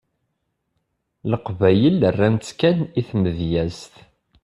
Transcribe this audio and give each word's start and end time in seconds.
Leqbayel 1.31 1.97
rran-ttkan 2.15 2.77
i 2.99 3.01
tmedyezt. 3.09 3.93